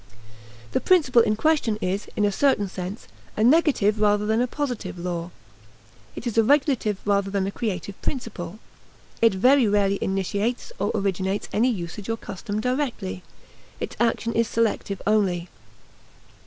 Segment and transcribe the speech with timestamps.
[0.71, 3.07] The principle in question is, in a certain sense,
[3.37, 5.29] a negative rather than a positive law.
[6.15, 8.57] It is a regulative rather than a creative principle.
[9.21, 13.21] It very rarely initiates or originates any usage or custom directly.
[13.79, 15.49] Its action is selective only.